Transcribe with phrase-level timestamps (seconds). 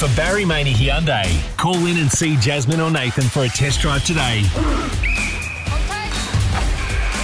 [0.00, 1.28] For Barry Maney Hyundai,
[1.58, 4.40] call in and see Jasmine or Nathan for a test drive today.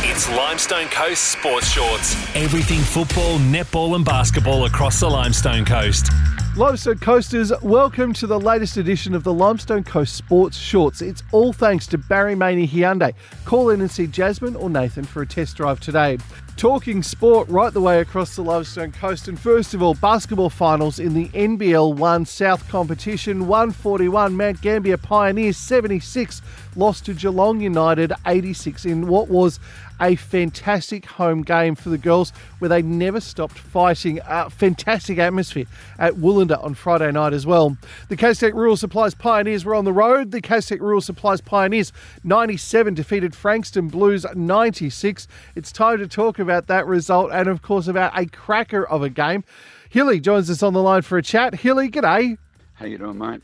[0.03, 2.15] It's Limestone Coast Sports Shorts.
[2.37, 6.13] Everything football, netball, and basketball across the Limestone Coast.
[6.55, 11.01] Limestone Coasters, welcome to the latest edition of the Limestone Coast Sports Shorts.
[11.01, 13.15] It's all thanks to Barry Maney Hyundai.
[13.47, 16.19] Call in and see Jasmine or Nathan for a test drive today.
[16.57, 19.29] Talking sport right the way across the Limestone Coast.
[19.29, 23.47] And first of all, basketball finals in the NBL 1 South competition.
[23.47, 26.41] 141 Mount Gambier Pioneers 76
[26.75, 29.61] lost to Geelong United 86 in what was
[30.01, 34.21] a fantastic home game for the girls where they never stopped fighting.
[34.27, 35.67] A fantastic atmosphere
[35.99, 37.77] at Wulanda on Friday night as well.
[38.09, 40.31] The Castech Rural Supplies Pioneers were on the road.
[40.31, 41.93] The Castech Rural Supplies Pioneers
[42.25, 45.29] 97 defeated Frankston Blues 96.
[45.55, 49.11] It's time to talk about that result and, of course, about a cracker of a
[49.11, 49.45] game.
[49.89, 51.57] Hilly joins us on the line for a chat.
[51.57, 52.39] Hilly, g'day.
[52.75, 53.41] How you doing, mate?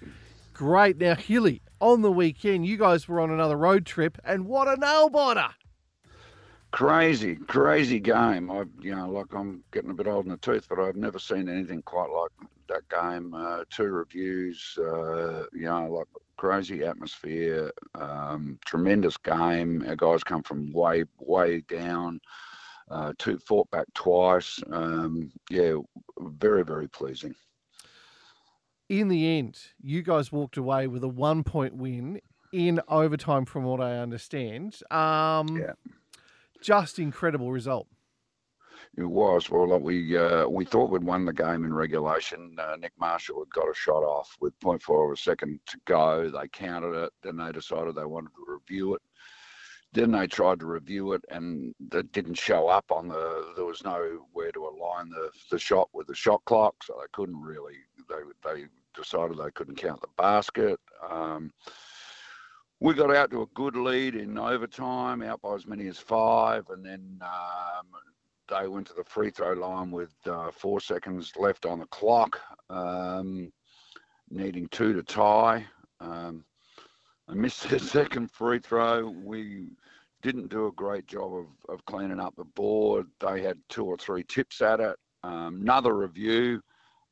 [0.52, 0.98] Great.
[0.98, 4.76] Now, Hilly, on the weekend, you guys were on another road trip, and what a
[4.76, 5.48] nail biter!
[6.72, 8.50] Crazy, crazy game.
[8.50, 11.18] I, you know, like I'm getting a bit old in the tooth, but I've never
[11.18, 13.34] seen anything quite like that game.
[13.34, 16.06] Uh, two reviews, uh, you know, like
[16.38, 19.84] crazy atmosphere, um, tremendous game.
[19.86, 22.20] Our guys come from way, way down.
[22.90, 24.58] Uh, two fought back twice.
[24.70, 25.74] Um, yeah,
[26.18, 27.34] very, very pleasing.
[28.88, 32.20] In the end, you guys walked away with a one point win
[32.52, 34.78] in overtime, from what I understand.
[34.90, 35.72] Um, Yeah.
[36.62, 37.88] Just incredible result.
[38.96, 39.68] It was well.
[39.68, 42.56] Like we uh, we thought we'd won the game in regulation.
[42.58, 46.30] Uh, Nick Marshall had got a shot off with 0.4 of a second to go.
[46.30, 47.12] They counted it.
[47.22, 49.02] Then they decided they wanted to review it.
[49.94, 53.52] Then they tried to review it, and it didn't show up on the.
[53.56, 57.40] There was nowhere to align the the shot with the shot clock, so they couldn't
[57.40, 57.76] really.
[58.08, 60.78] They they decided they couldn't count the basket.
[61.10, 61.50] Um,
[62.82, 66.68] we got out to a good lead in overtime, out by as many as five,
[66.70, 67.86] and then um,
[68.48, 72.40] they went to the free throw line with uh, four seconds left on the clock,
[72.70, 73.52] um,
[74.30, 75.64] needing two to tie.
[76.00, 76.44] Um,
[77.28, 79.08] I missed the second free throw.
[79.08, 79.68] We
[80.20, 83.06] didn't do a great job of, of cleaning up the board.
[83.20, 84.96] They had two or three tips at it.
[85.22, 86.60] Um, another review,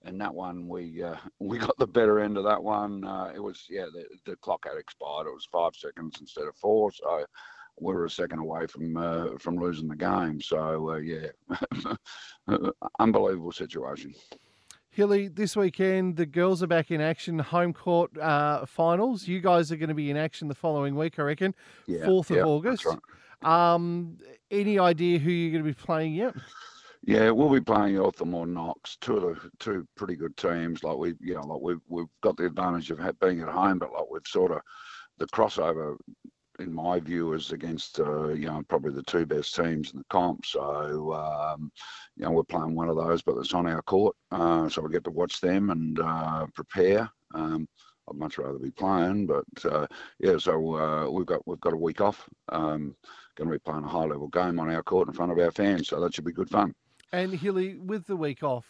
[0.05, 3.05] and that one we uh, we got the better end of that one.
[3.05, 5.27] Uh, it was yeah, the, the clock had expired.
[5.27, 7.25] It was five seconds instead of four, so
[7.81, 10.41] we were a second away from uh, from losing the game.
[10.41, 11.28] So uh, yeah,
[12.99, 14.15] unbelievable situation.
[14.93, 17.39] Hilly, this weekend the girls are back in action.
[17.39, 19.28] Home court uh, finals.
[19.28, 21.55] You guys are going to be in action the following week, I reckon.
[21.87, 22.84] Yeah, Fourth of yeah, August.
[22.84, 22.99] Right.
[23.43, 24.19] Um,
[24.50, 26.34] any idea who you're going to be playing yet?
[27.03, 30.84] Yeah, we'll be playing Eltham Knox, two of the two pretty good teams.
[30.84, 33.93] Like we, you know, like we've we've got the advantage of being at home, but
[33.93, 34.61] like we've sort of
[35.19, 35.97] the crossover,
[36.59, 40.05] in my view, is against uh, you know probably the two best teams in the
[40.10, 40.44] comp.
[40.44, 41.72] So um,
[42.16, 44.91] you know we're playing one of those, but it's on our court, uh, so we
[44.91, 47.10] get to watch them and uh, prepare.
[47.34, 47.66] Um,
[48.10, 49.87] I'd much rather be playing, but uh,
[50.19, 52.28] yeah, so uh, we've got we've got a week off.
[52.50, 52.94] Um,
[53.37, 55.50] going to be playing a high level game on our court in front of our
[55.50, 56.75] fans, so that should be good fun.
[57.12, 58.66] And Hilly, with the week off,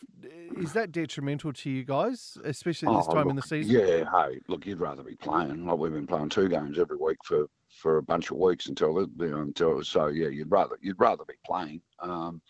[0.56, 3.74] is that detrimental to you guys, especially this Oh, time in the season?
[3.74, 5.66] Yeah, hey, look, you'd rather be playing.
[5.66, 7.46] Like we've been playing two games every week for
[7.80, 10.98] for a bunch of weeks until it- you know, until so yeah, you'd rather you'd
[10.98, 11.82] rather be playing.
[12.00, 12.40] Um,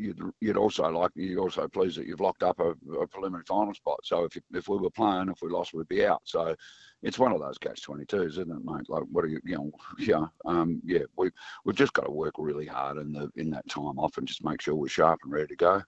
[0.00, 3.74] you'd you'd also like you're also pleased that you've locked up a, a preliminary final
[3.74, 4.00] spot.
[4.02, 6.22] So if you, if we were playing, if we lost, we'd be out.
[6.24, 6.54] So
[7.02, 8.88] it's one of those catch twenty twos, isn't it, mate?
[8.88, 11.30] Like what are you you know yeah um yeah we
[11.64, 14.44] we've just got to work really hard in the in that time off and just
[14.44, 15.82] make sure we're sharp and ready to go.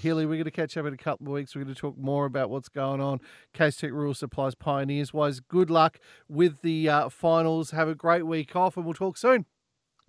[0.00, 1.54] Hilly, we're going to catch up in a couple of weeks.
[1.54, 3.20] We're going to talk more about what's going on.
[3.52, 5.40] Castech Rural Supplies Pioneers wise.
[5.40, 5.98] Good luck
[6.28, 7.72] with the uh, finals.
[7.72, 9.46] Have a great week off, and we'll talk soon.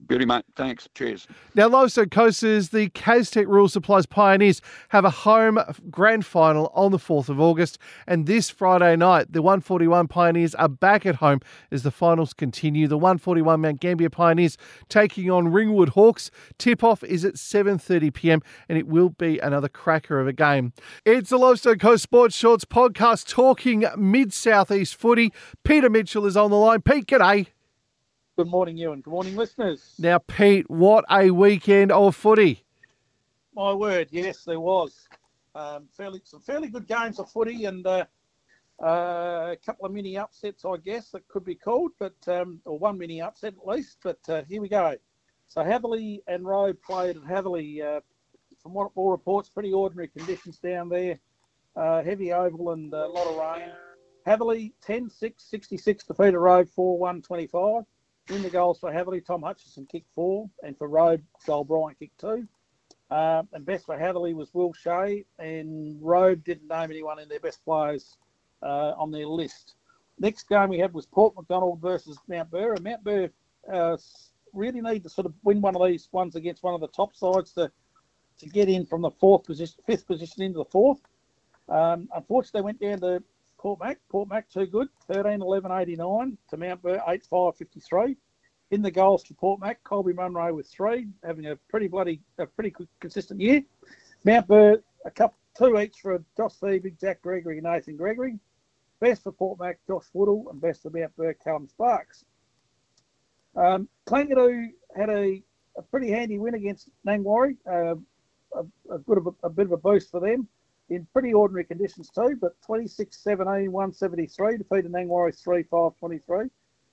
[0.08, 0.44] Beauty, mate.
[0.56, 0.88] Thanks.
[0.94, 1.26] Cheers.
[1.56, 7.00] Now, Limestone Coasters, the Castech Rural Supplies Pioneers have a home grand final on the
[7.00, 7.80] 4th of August.
[8.06, 11.40] And this Friday night, the 141 Pioneers are back at home
[11.72, 12.88] as the finals continue.
[12.88, 14.58] The 141 Mount Gambier Pioneers
[14.90, 16.30] taking on Ringwood Hawks.
[16.60, 20.74] Tip-off is at 7.30pm and it will be another cracker of a game.
[21.06, 25.34] It's the Limestone Coast Sports Shorts podcast talking mid-southeast footy.
[25.64, 26.82] Peter Mitchell is on the line.
[26.82, 27.48] Pete, g'day.
[28.38, 29.02] Good morning, Ewan.
[29.02, 29.94] Good morning, listeners.
[29.98, 32.66] Now, Pete, what a weekend of footy.
[33.56, 35.08] My word, yes, there was.
[35.56, 38.06] Um, fairly some fairly good games of footy and uh,
[38.84, 42.78] uh, a couple of mini upsets, I guess that could be called, but um, or
[42.78, 44.00] one mini upset at least.
[44.04, 44.96] But uh, here we go.
[45.48, 47.98] So Hatherleigh and Robe played at Hatherleigh.
[47.98, 48.02] Uh,
[48.62, 51.20] from what all reports, pretty ordinary conditions down there.
[51.76, 53.70] uh, heavy oval and a lot of rain.
[54.28, 57.84] Hatherleigh 10 6 66 defeated Robe 4 1 25.
[58.30, 62.20] In the goals for Hatherleigh, Tom Hutchison kicked four, and for Robe, Joel Bryant kicked
[62.20, 62.48] two.
[63.12, 67.40] Uh, and best for Hatherleigh was Will Shea, and Robe didn't name anyone in their
[67.40, 68.18] best players
[68.64, 69.76] uh, on their list.
[70.18, 73.30] Next game we had was Port MacDonnell versus Mount Burr, and Mount Burr
[73.72, 73.98] uh,
[74.54, 77.16] really need to sort of win one of these ones against one of the top
[77.16, 77.72] sides to
[78.38, 81.00] to get in from the fourth position, fifth position into the fourth.
[81.70, 83.24] Um, unfortunately, they went down to
[83.66, 83.98] Port Mac.
[84.10, 88.16] Port Mac too good, 13 11 89 to Mount Burr 8 5 53.
[88.70, 92.46] In the goals for Port Mac, Colby Munro with three, having a pretty bloody, a
[92.46, 93.64] pretty consistent year.
[94.24, 98.38] Mount Burr, a couple, two each for Josh Phoebe, Jack Gregory, Nathan Gregory.
[99.00, 102.24] Best for Port Mac, Josh Woodall, and best for Mount Burr, Callum Sparks.
[103.56, 105.42] Um, Kalangadoo had a,
[105.76, 107.58] a pretty handy win against Nangwarry.
[107.68, 107.96] Uh,
[108.54, 110.48] a, a, good a, a, bit of a boost for them
[110.90, 116.48] in pretty ordinary conditions too, but 26 17 173 defeated Nangwarry 3 5 23.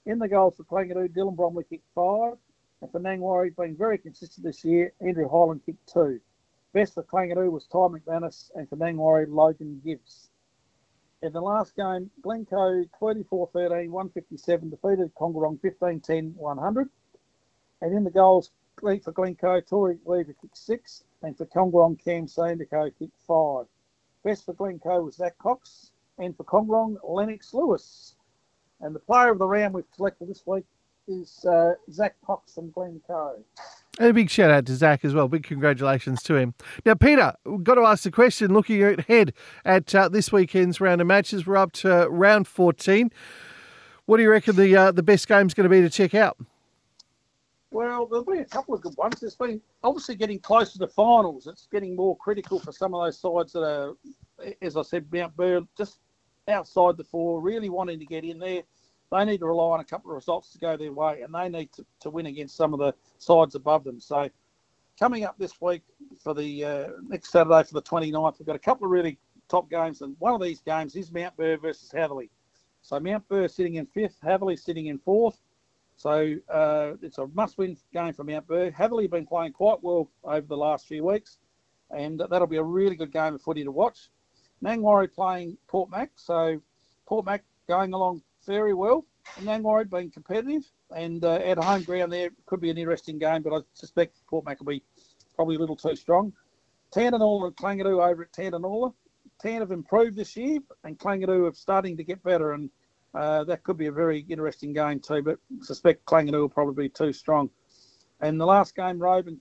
[0.07, 2.35] In the goals for Kalangadoo, Dylan Bromley kicked five.
[2.81, 6.21] And for Nangwarry, being very consistent this year, Andrew Highland kicked two.
[6.73, 10.31] Best for Kalangadoo was Ty McManus, and for Nangwarry, Logan Gibbs.
[11.23, 16.91] In the last game, Glencoe 24 13 157 defeated Kongorong 15 10 100.
[17.83, 18.51] And in the goals
[18.81, 23.67] for Glencoe, Tory Lever kicked six, and for Kongorong, Cam Sandico kicked five.
[24.25, 28.15] Best for Glencoe was Zach Cox, and for Kongorong, Lennox Lewis.
[28.81, 30.65] And the player of the round we've selected this week
[31.09, 33.43] is uh, Zach Cox from Glencoe.
[33.99, 35.29] And a big shout out to Zach as well.
[35.29, 36.55] Big congratulations to him.
[36.87, 39.33] Now, Peter, we've got to ask the question looking ahead
[39.65, 43.11] at uh, this weekend's round of matches, we're up to round 14.
[44.07, 46.37] What do you reckon the uh, the best game's going to be to check out?
[47.73, 49.23] Well, there'll be a couple of good ones.
[49.23, 51.47] It's been obviously getting closer to finals.
[51.47, 53.95] It's getting more critical for some of those sides that are,
[54.61, 55.99] as I said, Mount Burr just
[56.49, 58.63] outside the four, really wanting to get in there.
[59.11, 61.49] They need to rely on a couple of results to go their way, and they
[61.49, 64.01] need to, to win against some of the sides above them.
[64.01, 64.29] So,
[64.99, 65.83] coming up this week
[66.23, 69.71] for the uh, next Saturday for the 29th, we've got a couple of really top
[69.71, 72.29] games, and one of these games is Mount Burr versus Hatherleigh.
[72.83, 75.39] So, Mount Burr sitting in fifth, Hatherleigh sitting in fourth.
[76.03, 78.73] So uh, it's a must-win game for Mount Burr.
[78.73, 81.39] Hatherleigh been playing quite well over the last few weeks,
[81.97, 84.11] and that'll be a really good game of footy to watch.
[84.65, 86.61] Nangwarry playing Port Mac, so
[87.07, 89.07] Port Mac going along very well.
[89.37, 93.43] And Nangwarry being competitive, and uh, at home ground there could be an interesting game,
[93.43, 94.83] but I suspect Port Mac will be
[95.37, 96.33] probably a little too strong.
[96.93, 98.93] Tantanoola and Kalangadoo over at Tantanoola.
[99.41, 102.71] Tan have improved this year, and Kalangadoo are starting to get better, and
[103.15, 106.89] uh, that could be a very interesting game too, but suspect Kalangadoo will probably be
[106.89, 107.51] too strong.
[108.21, 109.41] And the last game, Robe and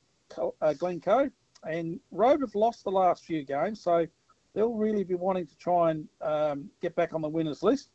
[0.62, 1.29] uh, Glencoe,
[1.63, 4.07] and Robe have lost the last few games, so
[4.53, 7.91] they'll really be wanting to try and um, get back on the winners list.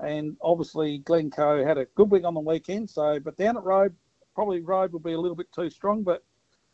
[0.00, 3.94] And obviously, Glencoe had a good week on the weekend, so but down at Robe,
[4.34, 6.24] probably Robe will be a little bit too strong, but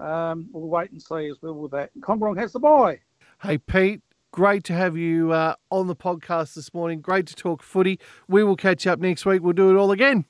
[0.00, 1.90] um, we'll wait and see as well with that.
[2.00, 3.00] Kongorong has the bye.
[3.42, 7.00] Hey, Pete, Great to have you uh, on the podcast this morning.
[7.00, 7.98] Great to talk footy.
[8.28, 9.42] We will catch up next week.
[9.42, 10.26] We'll do it all again.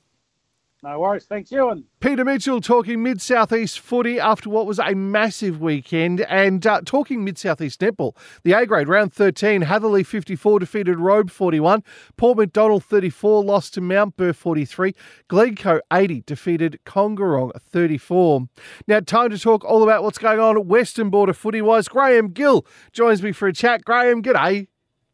[0.81, 1.25] No worries.
[1.25, 1.83] Thanks, Ewan.
[1.99, 7.25] Peter Mitchell talking Mid Southeast footy after what was a massive weekend and uh, talking
[7.25, 8.15] Mid Southeast netball.
[8.43, 11.83] The A grade round 13, Hatherleigh 54 defeated Robe 41,
[12.15, 14.95] Port MacDonnell 34 lost to Mount Burr 43,
[15.27, 18.47] Glencoe 80 defeated Kongorong 34.
[18.87, 21.89] Now, time to talk all about what's going on at Western Border footy wise.
[21.89, 23.83] Graham Gill joins me for a chat.
[23.83, 24.67] Graham, g'day.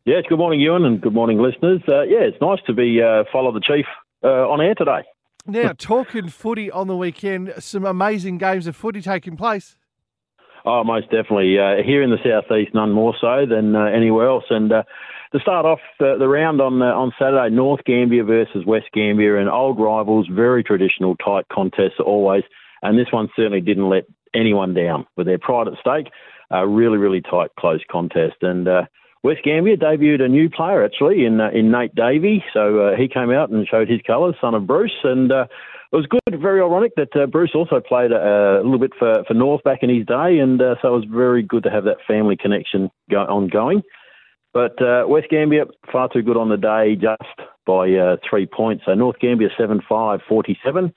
[0.06, 1.82] Yes, good morning, Ewan, and good morning, listeners.
[1.88, 3.88] Uh, yeah, it's nice to be uh, follow the chief
[4.24, 5.02] uh, on air today.
[5.46, 9.78] Now, talking footy on the weekend, some amazing games of footy taking place.
[10.66, 11.60] Oh, most definitely.
[11.60, 14.46] Uh, here in the southeast, none more so than uh, anywhere else.
[14.50, 14.84] And uh,
[15.32, 19.38] to start off the, the round on uh, on Saturday, North Gambier versus West Gambier,
[19.38, 22.44] and old rivals, very traditional, tight contests always.
[22.82, 26.12] And this one certainly didn't let anyone down with their pride at stake.
[26.50, 28.36] A really, really tight, close contest.
[28.42, 28.84] And uh,
[29.26, 32.44] West Gambier debuted a new player actually in uh, in Nate Davey.
[32.54, 35.48] So uh, he came out and showed his colours, son of Bruce, and uh,
[35.92, 36.40] it was good.
[36.40, 39.80] Very ironic that uh, Bruce also played a, a, little bit for, for North back
[39.82, 42.92] in his day, and uh, so it was very good to have that family connection
[43.10, 43.82] go- ongoing.
[44.54, 47.88] But uh, West Gambier far too good on the day, just by
[48.30, 48.84] three points.
[48.86, 50.94] So North Gambier 7-5, 47,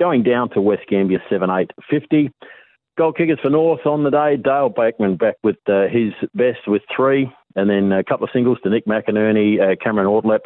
[0.00, 2.32] going down to West Gambier 7-8, 50.
[2.98, 4.36] Goal kickers for North on the day.
[4.36, 8.58] Dale Backman back with uh, his best with three, and then a couple of singles
[8.64, 10.40] to Nick McInerney, uh, Cameron Ortlep,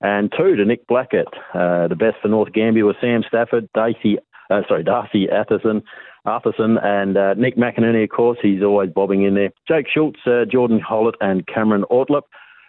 [0.00, 1.28] and two to Nick Blackett.
[1.54, 4.18] Uh, the best for North Gambier was Sam Stafford, Darcy,
[4.50, 5.84] uh, sorry, Darcy Atherson,
[6.26, 9.50] Arthurson and uh, Nick McInerney, of course, he's always bobbing in there.
[9.68, 12.22] Jake Schultz, uh, Jordan Hollett, and Cameron Ortlip.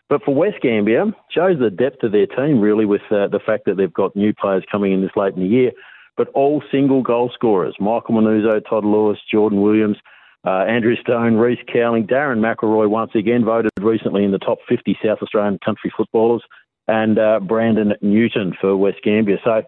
[0.10, 3.78] But for West Gambier, shows the depth of their team really with the fact that
[3.78, 5.72] they've got new players coming in this late in the year,
[6.18, 7.76] but all single goal scorers.
[7.80, 9.98] Michael Manuzo, Todd Lewis, Jordan Williams,
[10.46, 14.98] uh, Andrew Stone, Reese Cowling, Darren McElroy once again voted recently in the top 50
[15.04, 16.44] South Australian country footballers,
[16.88, 19.40] and uh, Brandon Newton for West Gambier.
[19.44, 19.62] So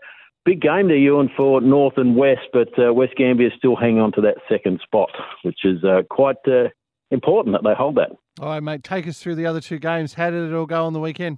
[0.43, 4.11] big game there, Ewan, for North and West, but uh, West Gambier still hanging on
[4.13, 5.09] to that second spot,
[5.43, 6.69] which is uh, quite uh,
[7.09, 8.11] important that they hold that.
[8.41, 10.13] All right, mate, take us through the other two games.
[10.15, 11.37] How did it all go on the weekend?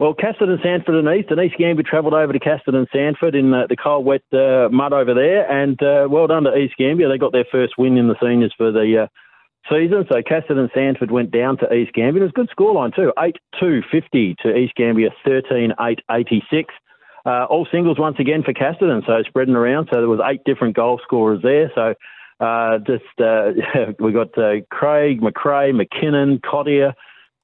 [0.00, 1.30] Well, Casterton, Sandford and East.
[1.30, 4.94] And East Gambier travelled over to Casterton, Sandford in uh, the cold, wet uh, mud
[4.94, 5.44] over there.
[5.44, 7.10] And uh, well done to East Gambier.
[7.10, 9.06] They got their first win in the seniors for the uh,
[9.68, 10.06] season.
[10.08, 12.22] So Casterton, Sandford went down to East Gambier.
[12.22, 16.74] It was a good scoreline too 8 2 50 to East Gambier, 13 8 86.
[17.26, 19.90] Uh, all singles once again for Casterton, so spreading around.
[19.92, 21.70] So there was eight different goal scorers there.
[21.74, 21.92] So
[22.40, 23.04] uh, just
[24.00, 24.32] we got
[24.70, 26.94] Craig, McRae, McKinnon, Cottier.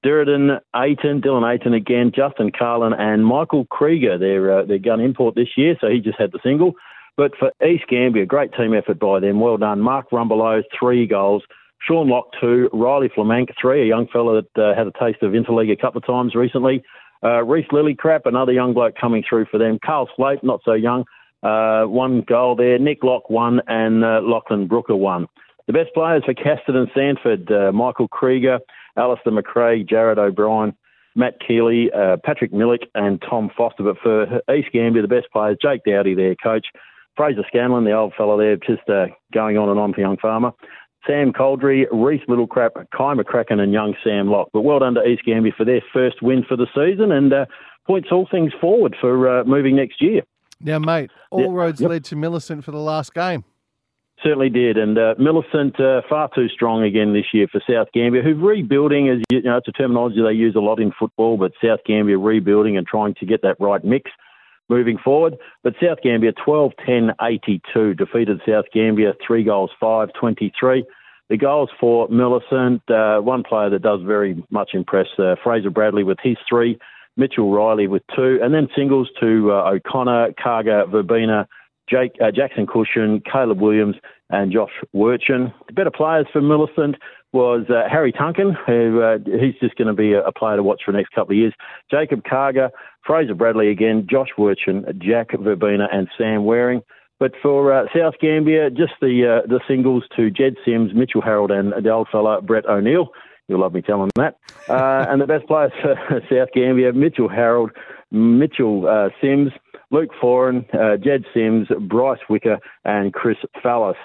[0.06, 5.34] Durden, Aiton, Dylan Aiton again, Justin Carlin, and Michael Krieger, their, uh, their gun import
[5.34, 6.74] this year, so he just had the single.
[7.16, 9.40] But for East Gambier, great team effort by them.
[9.40, 9.80] Well done.
[9.80, 11.42] Mark Rumbelow, three goals.
[11.84, 12.70] Sean Locke, two.
[12.72, 13.82] Riley Flamank, three.
[13.82, 16.84] A young fella that uh, had a taste of Interleague a couple of times recently.
[17.24, 19.80] Uh, Reese Lillycrap, another young bloke coming through for them.
[19.84, 21.04] Carl Slate, not so young.
[21.42, 22.78] Uh, one goal there.
[22.78, 23.60] Nick Locke, one.
[23.66, 25.26] And uh, Lachlan Brooker, one.
[25.66, 28.60] The best players for Casterton Sandford, uh, Michael Krieger,
[28.96, 30.76] Alistair McRae, Jared O'Brien,
[31.14, 33.82] Matt Keeley, uh, Patrick Millick, and Tom Foster.
[33.82, 36.66] But for East Gambier, the best players, Jake Dowdy, their coach,
[37.16, 40.52] Fraser Scanlon, the old fellow there, just uh, going on and on for young farmer.
[41.06, 44.50] Sam Coldry, Reese Littlecrap, Kai McCracken, and young Sam Locke.
[44.52, 47.46] But well done to East Gambier for their first win for the season and uh,
[47.86, 50.22] points all things forward for uh, moving next year.
[50.60, 51.50] Now, mate, all yep.
[51.50, 51.90] roads yep.
[51.90, 53.44] led to Millicent for the last game.
[54.22, 58.22] Certainly did, and uh, Millicent uh, far too strong again this year for South Gambier,
[58.22, 59.10] who's rebuilding.
[59.10, 62.18] As you know, it's a terminology they use a lot in football, but South Gambier
[62.18, 64.10] rebuilding and trying to get that right mix
[64.68, 65.36] moving forward.
[65.62, 70.84] But South Gambier 12 10 82 defeated South Gambier, three goals, 5 23.
[71.28, 76.04] The goals for Millicent, uh, one player that does very much impress, uh, Fraser Bradley
[76.04, 76.78] with his three,
[77.16, 81.48] Mitchell Riley with two, and then singles to uh, O'Connor, Karga, Verbena,
[81.88, 83.96] Jake, uh, Jackson Cushion, Caleb Williams,
[84.30, 85.52] and Josh Wirchin.
[85.68, 86.96] The better players for Millicent
[87.32, 90.62] was uh, Harry Tunkin, who uh, he's just going to be a, a, player to
[90.62, 91.54] watch for the next couple of years.
[91.90, 92.70] Jacob Karga,
[93.04, 96.82] Fraser Bradley again, Josh Wirchin, Jack Verbena, and Sam Waring.
[97.18, 101.50] But for uh, South Gambier, just the uh, the singles to Jed Sims, Mitchell Harold,
[101.50, 103.08] and old fella Brett O'Neill.
[103.48, 104.38] You'll love me telling that.
[104.68, 105.94] Uh, and the best players for
[106.30, 107.70] South Gambier, Mitchell Harold,
[108.10, 109.52] Mitchell uh, Sims,
[109.90, 113.96] Luke Foran, uh, Jed Sims, Bryce Wicker, and Chris Fallis.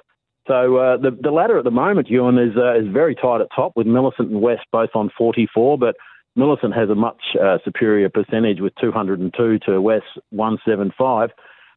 [0.47, 3.47] So uh, the the ladder at the moment, Ewan, is uh, is very tight at
[3.55, 5.95] top with Millicent and West both on 44, but
[6.35, 11.29] Millicent has a much uh, superior percentage with 202 to West 175.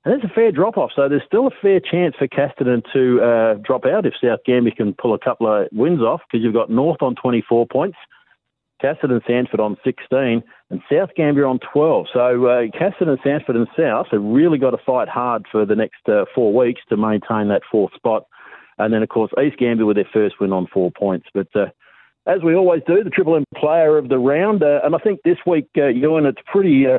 [0.04, 3.22] And there's a fair drop off, so there's still a fair chance for Casterton to
[3.22, 6.52] uh, drop out if South Gambier can pull a couple of wins off because you've
[6.52, 7.96] got North on 24 points,
[8.82, 12.06] Casterton Sandford on 16, and South Gambier on 12.
[12.12, 16.06] So uh, Casterton, Sandford, and South have really got to fight hard for the next
[16.06, 18.24] uh, four weeks to maintain that fourth spot.
[18.76, 21.28] And then, of course, East Gambier with their first win on four points.
[21.32, 21.66] But uh,
[22.26, 24.62] as we always do, the Triple M player of the round.
[24.62, 26.98] Uh, and I think this week, uh, Ewan, it's pretty, uh,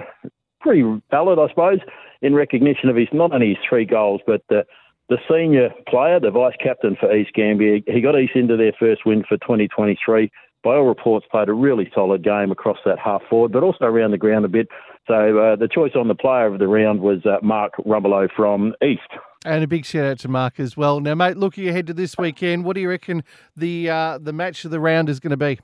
[0.66, 1.80] pretty valid, I suppose,
[2.22, 4.64] in recognition of his not only his three goals, but uh,
[5.10, 7.82] the senior player, the vice captain for East Gambier.
[7.86, 10.32] He got East into their first win for 2023
[10.64, 14.10] by all reports, played a really solid game across that half forward, but also around
[14.10, 14.68] the ground a bit.
[15.08, 18.74] So uh, the choice on the player of the round was uh, Mark Rumbelow from
[18.84, 19.02] East.
[19.46, 21.00] And a big shout out to Mark as well.
[21.00, 23.24] Now, mate, looking ahead to this weekend, what do you reckon
[23.56, 25.60] the uh, the match of the round is going to be?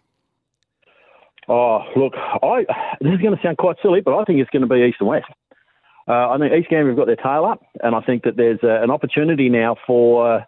[1.48, 2.66] Oh, look, I
[3.02, 4.98] this is going to sound quite silly, but I think it's going to be East
[5.00, 5.26] and West.
[6.08, 8.60] Uh, I think East Gambier have got their tail up, and I think that there's
[8.64, 10.40] uh, an opportunity now for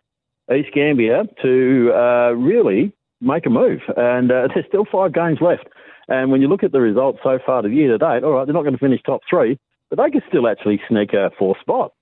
[0.50, 3.82] uh, East Gambier to uh, really make a move.
[3.96, 5.68] And uh, there's still five games left.
[6.08, 8.46] And when you look at the results so far the year to date, all right,
[8.46, 9.58] they're not going to finish top three,
[9.90, 11.94] but they could still actually sneak a fourth spot.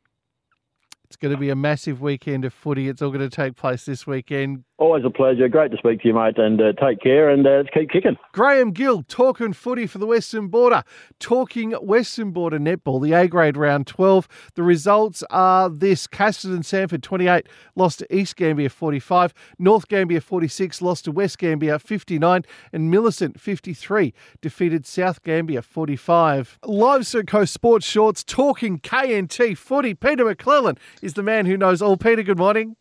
[1.06, 2.88] It's going to be a massive weekend of footy.
[2.88, 4.64] It's all going to take place this weekend.
[4.82, 5.48] Always a pleasure.
[5.48, 8.18] Great to speak to you, mate, and uh, take care and uh, let's keep kicking.
[8.32, 10.84] Graham Gill talking footy for the Western Border,
[11.20, 14.28] talking Western Border netball, the A grade round 12.
[14.56, 17.46] The results are this Casterton Sandford 28
[17.76, 23.40] lost to East Gambier 45, North Gambier 46 lost to West Gambier 59, and Millicent
[23.40, 26.58] 53 defeated South Gambier 45.
[26.66, 29.94] Live Coast Sports Shorts talking KNT footy.
[29.94, 31.98] Peter McClellan is the man who knows all.
[31.98, 32.78] Peter, good morning.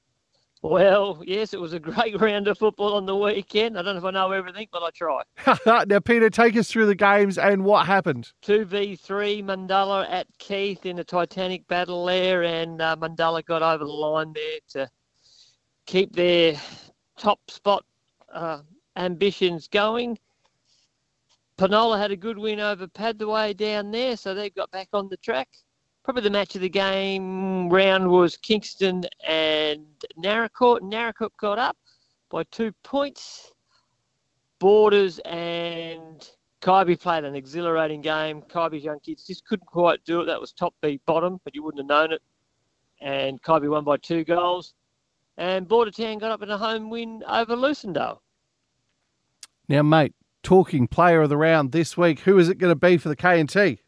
[0.63, 3.79] Well, yes, it was a great round of football on the weekend.
[3.79, 5.23] I don't know if I know everything, but I try.
[5.87, 8.31] now, Peter, take us through the games and what happened.
[8.43, 13.91] 2v3, Mundalla at Keith in a Titanic battle there, and uh, Mundalla got over the
[13.91, 14.91] line there to
[15.87, 16.61] keep their
[17.17, 17.85] top spot
[18.33, 18.61] uh,
[18.97, 20.19] ambitions going.
[21.57, 25.17] Penola had a good win over Padthaway down there, so they got back on the
[25.19, 25.49] track
[26.05, 29.87] probably the match of the game round was Kingston and
[30.19, 30.81] Naracoorte.
[30.81, 31.77] Naracoorte got up
[32.31, 33.53] by two points.
[34.59, 36.29] Borders and
[36.61, 38.43] Kybe played an exhilarating game.
[38.43, 40.27] Kybe's young kids just couldn't quite do it.
[40.27, 42.23] That was top beat bottom, but you wouldn't have known it.
[43.01, 44.75] And Kybe won by two goals.
[45.39, 48.19] And Bordertown got up in a home win over Lucindale.
[49.69, 52.99] Now, mate, talking player of the round this week, who is it going to be
[52.99, 53.79] for the K&T?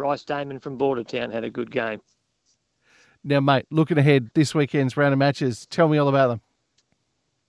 [0.00, 2.00] Bryce Damon from Bordertown had a good game.
[3.22, 6.40] Now, mate, looking ahead this weekend's round of matches, tell me all about them.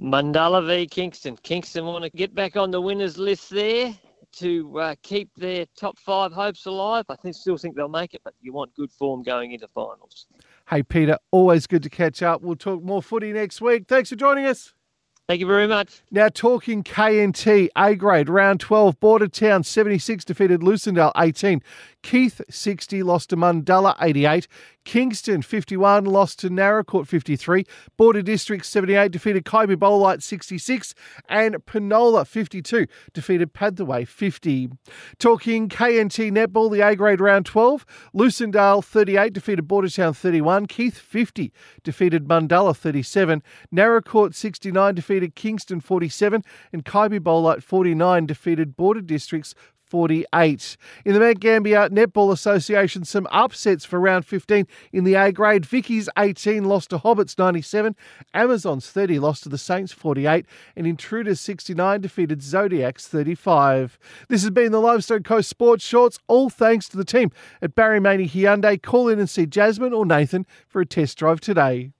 [0.01, 1.37] Mundalla v Kingston.
[1.43, 3.97] Kingston want to get back on the winners list there
[4.33, 7.05] to uh, keep their top five hopes alive.
[7.07, 10.25] I think, still think they'll make it, but you want good form going into finals.
[10.69, 12.41] Hey, Peter, always good to catch up.
[12.41, 13.87] We'll talk more footy next week.
[13.87, 14.73] Thanks for joining us.
[15.31, 16.01] Thank you very much.
[16.11, 21.63] Now talking KNT A grade round 12 Bordertown 76 defeated Lucindale 18.
[22.01, 24.49] Keith 60 lost to Mundalla 88.
[24.85, 27.65] Kingston 51 lost to Naracoorte 53.
[27.97, 30.93] Border District 78 defeated Kybybolite 66
[31.29, 34.69] and Penola 52 defeated Padthaway 50.
[35.19, 37.85] Talking KNT netball the A grade round 12
[38.15, 40.65] Lucindale 38 defeated Bordertown 31.
[40.65, 43.43] Keith 50 defeated Mundalla 37.
[43.73, 49.53] Naracoorte 69 defeated Kingston 47 and Kybybolite 49 defeated Border Districts
[49.91, 50.77] 48.
[51.03, 55.65] In the Mount Gambier Netball Association, some upsets for round 15 in the A grade.
[55.65, 57.97] Vicky's 18 lost to Hobbits 97,
[58.33, 60.45] Amazons 30 lost to the Saints 48,
[60.77, 63.99] and Intruders 69 defeated Zodiacs 35.
[64.29, 67.29] This has been the Limestone Coast Sports Shorts, all thanks to the team
[67.61, 68.81] at Barry Maney Hyundai.
[68.81, 71.91] Call in and see Jasmine or Nathan for a test drive today.